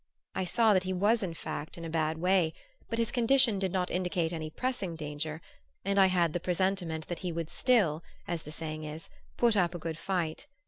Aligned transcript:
I 0.33 0.45
saw 0.45 0.73
that 0.73 0.83
he 0.85 0.93
was 0.93 1.21
in 1.21 1.35
fact 1.35 1.77
in 1.77 1.85
a 1.85 1.89
bad 1.91 2.17
way, 2.17 2.53
but 2.89 2.97
his 2.97 3.11
condition 3.11 3.59
did 3.59 3.71
not 3.71 3.91
indicate 3.91 4.33
any 4.33 4.49
pressing 4.49 4.95
danger, 4.95 5.43
and 5.85 5.99
I 5.99 6.07
had 6.07 6.33
the 6.33 6.39
presentiment 6.39 7.07
that 7.07 7.19
he 7.19 7.31
would 7.31 7.51
still, 7.51 8.03
as 8.27 8.41
the 8.41 8.51
saying 8.51 8.83
is, 8.83 9.09
put 9.37 9.55
up 9.55 9.75
a 9.75 9.77
good 9.77 9.99
fight. 9.99 10.47